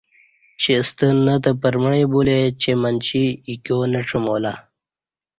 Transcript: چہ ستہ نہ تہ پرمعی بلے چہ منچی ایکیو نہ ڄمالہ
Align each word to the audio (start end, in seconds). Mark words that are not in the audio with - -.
چہ 0.61 0.75
ستہ 0.87 1.07
نہ 1.25 1.35
تہ 1.43 1.51
پرمعی 1.61 2.03
بلے 2.11 2.39
چہ 2.61 2.71
منچی 2.81 3.23
ایکیو 3.47 3.77
نہ 3.91 3.99
ڄمالہ 4.07 4.53